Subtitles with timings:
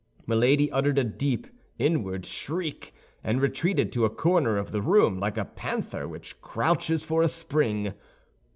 [0.25, 1.45] Milady uttered a deep,
[1.77, 2.91] inward shriek,
[3.23, 7.27] and retreated to a corner of the room like a panther which crouches for a
[7.27, 7.93] spring.